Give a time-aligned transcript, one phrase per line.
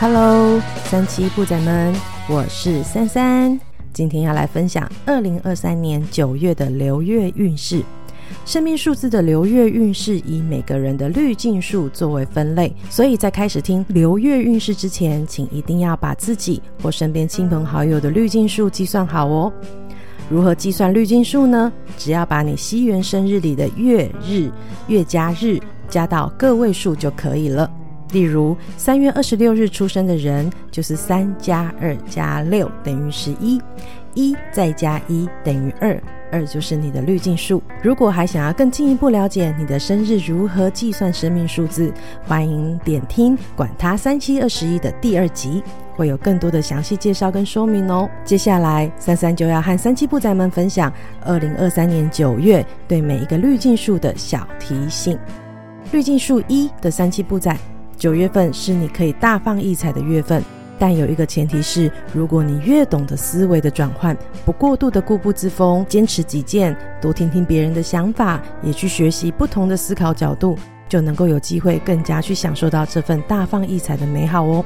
[0.00, 1.94] 三七布仔们，
[2.26, 3.60] 我是三三，
[3.92, 7.82] 今天要来分享二零二三年九月的流月运势。
[8.46, 19.52] 生命数字的流月运势以每个人的滤镜数作为分类，所以在开始听流月运势之前，请一定要把自己或身边亲朋好友的滤镜数计算好哦。
[20.30, 21.70] 如何计算滤镜数呢？
[21.98, 24.50] 只要把你西元生日里的月日、
[24.88, 25.60] 月加日
[25.90, 27.70] 加到个位数就可以了。
[28.12, 33.60] 例如，三月二十六日出生的人，就是三加二加六等于十一，
[34.14, 36.02] 一再加一等于二，
[36.32, 37.62] 二就是你的滤镜数。
[37.82, 41.92] 如果还想要更进一步了解你的生日如何计算生命数字，
[42.26, 45.62] 欢迎点听《管他三七二十一》的第二集，
[45.94, 48.10] 会有更多的详细介绍跟说明哦。
[48.24, 50.92] 接下来，三三就要和三七部仔们分享
[51.24, 55.16] 二零二三年九月对每一个滤镜数的小提醒。
[55.92, 57.56] 滤镜数一的三七部仔。
[58.00, 60.42] 九月份是你可以大放异彩的月份，
[60.78, 70.56] 但有一个前提是，如果你越懂得思维的转换，不过度的固步自封，坚持己见，多听听别人的想法，也去学习不同的思考角度，
[70.88, 74.64] 就能够有机会更加去享受到这份大放异彩的美好哦。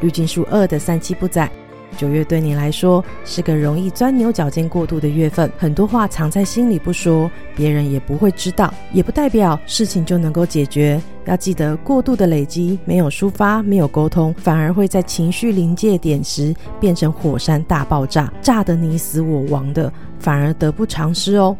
[0.00, 1.50] 绿金树二的三期不在。
[1.96, 11.00] 九月对你来说是个容易钻牛角尖过度的月份，很多话藏在心里不说，别人也不会知道，也不代表事情就能够解决。
[11.24, 21.56] 要记得，过度的累积没有抒发，没有沟通，反而会在情绪临界点时变成火山大爆炸，炸得你死我亡的，反而得不偿失哦。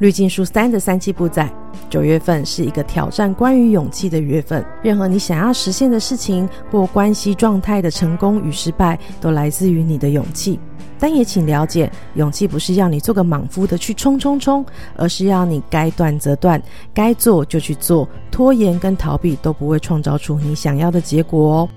[0.00, 1.48] 滤镜数三的三期不在。
[1.88, 10.58] 九月份是一个挑战关于勇气的月份，任何你想要实现的事情或关系状态的成功与失败，都来自于你的勇气。
[10.98, 14.64] 但也请了解，勇气不是要你做个莽夫的去冲冲冲，
[14.96, 16.60] 而是要你该断则断，
[16.94, 21.68] 该做就去做，拖延跟逃避都不会创造出你想要的结果哦。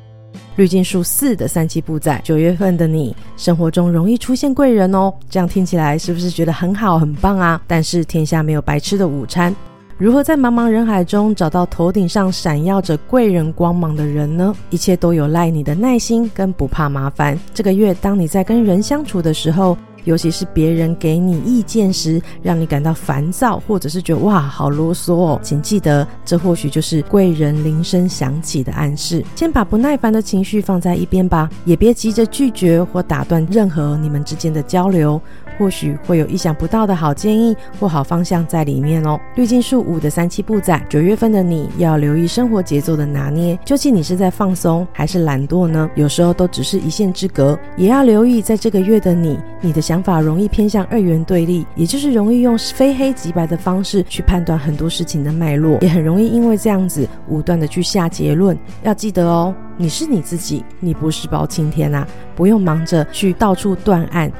[0.55, 5.13] 滤镜数四的三七不在，九月份的你，生活中容易出现贵人哦。
[5.29, 7.61] 这样听起来是不是觉得很好很棒啊？
[7.67, 9.55] 但是天下没有白吃的午餐。
[9.97, 14.53] 如何在茫茫人海中找到头顶上闪耀着贵人光芒的人呢？
[14.69, 17.39] 一切都有赖你的耐心跟不怕麻烦。
[17.53, 29.23] 这个月，当你在跟人相处的时候，尤其是别人给你意见时，让你感到烦躁，或者是觉得哇好啰嗦哦，请记得，这或许就是贵人铃声响起的暗示。
[29.35, 35.21] 先把不耐烦的情绪放在一边吧，也别急着拒绝或打断任何你们之间的交流。
[35.59, 39.19] 或许会有意想不到的好建议或好方向在里面哦。
[39.35, 45.87] 滤镜数五的三七步仔，九月份的你要留意生活节奏的拿捏，究竟你是在放松还是懒惰呢？
[45.93, 58.57] 有时候都只是一线之隔，也要留意在这个月的你，你的想想法容易偏向二元对立，也就是容易用非黑即白的方式去判断很多事情的脉络，也很容易因为这样子武断的去下结论。
[58.81, 64.31] 要记得哦，你是你自己，你不是包青天啊，不用忙着去到处断案。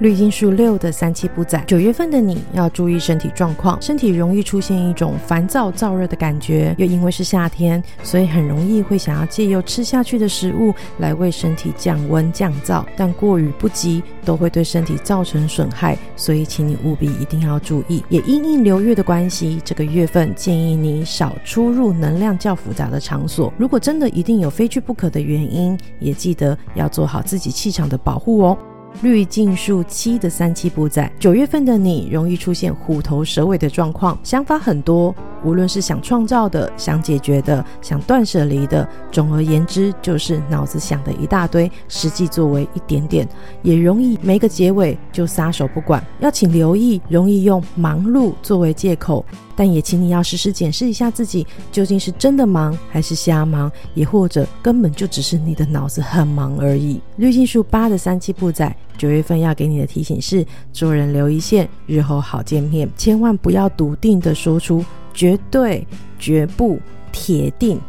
[0.00, 18.02] 滤镜数六的三七不在，九月份的你要注意身体状况，身体容易出现一种烦躁、燥热的感觉，又因为是夏天，所以很容易会想要借由吃下去的食物来为身体降温降燥，但过于不及都会对身体造成损害，所以请你务必一定要注意。
[18.08, 23.52] 也因应流月的关系，这个月份建议你少出入能量较复杂的场所。
[23.58, 28.56] 如果真的一定有非去不可的原因，也记得要做好自己气场的保护哦。
[29.02, 35.14] 滤镜数七的三七不在，九月份的你容易出现虎头蛇尾的状况，想法很多，
[35.44, 43.28] 无论是想创造的、想解决的、想断舍离的，总而言之就是脑子想的一大堆，实际作为一点点，
[43.62, 46.04] 也容易没个结尾就撒手不管。
[46.20, 49.24] 要请留意，容易用忙碌作为借口。
[49.56, 56.98] 但也请你要时时检视一下自己，究竟是真的忙还是瞎忙，也或者根本就只是你的脑子很忙而已。
[57.16, 62.88] 滤镜数八的三七不在，九月份要给你的提醒是：做人留一线，日后好见面。
[62.96, 64.82] 千万不要笃定的说出
[65.12, 65.86] 绝对、
[66.18, 66.78] 绝不、
[67.12, 67.80] 铁定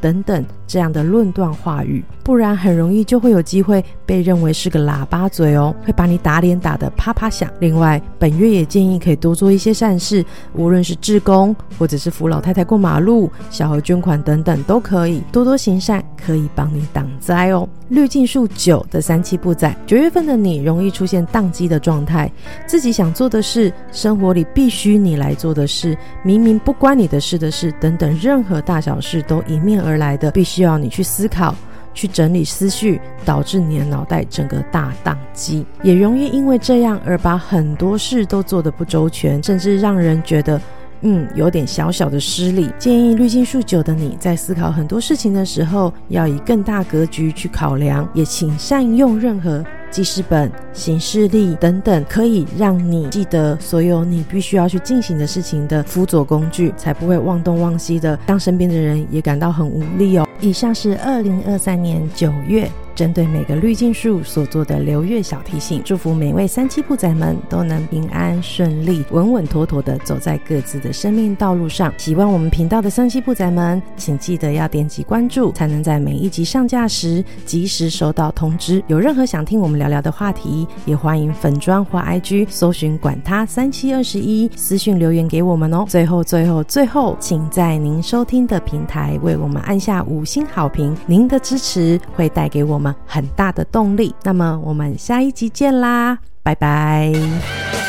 [0.00, 2.04] 等等这样的论断话语。
[2.22, 7.50] 不然很容易就会有机会被认为是个喇叭嘴哦，会把你打脸打得啪啪响。
[7.60, 10.24] 另外，本月也建议可以多做一些善事，
[10.54, 17.68] 无论是志工或者是扶老太太过马路、小额捐款等等都可以，多多行善可以帮你挡灾哦。
[17.88, 22.30] 滤镜数九的三七不在，九月份的你容易出现宕机的状态，
[22.66, 31.54] 自己想做的事，生活里必须你来做的事，明明不关你的事的事等等，任何大小事都迎面而来的，必须要你去思考。
[31.96, 40.60] 去整理思绪，导致你的脑袋整个大宕机，也容易因为这样而把很多事都做得不周全，甚至让人觉得
[41.04, 42.70] 嗯，有点小小的失礼。
[42.78, 49.64] 建议滤镜数久的你在思考很多事情的时候，要以更大格局去考量，也请善用任何。
[49.90, 60.26] 记事本、行事历等等，可以让你记得所有你必须要去进行的事情的辅佐工具，才不会忘东忘西的，让身边的人也感到很无力哦。
[60.40, 62.68] 以上是二零二三年九月。
[62.94, 71.92] 针对每个滤镜数所做的流月小提醒，祝福每位三七步仔们都能平安顺利、稳稳妥妥的走在各自的生命道路上。
[71.96, 78.82] 喜欢我们频道的三七步仔们，请记得要点击关注，才能在每一集上架时及时收到通知。
[78.86, 85.84] 有任何想听我们聊聊的话题，也欢迎粉砖或 IG 搜寻“管他三七二十一”私讯留言给我们哦。
[85.88, 92.94] 最后，最后，最后，请在您收听的平台为我们按下五星好评，您的支持会带给我们们。
[93.06, 97.83] 很大的动力，那么我们下一集见啦，拜拜。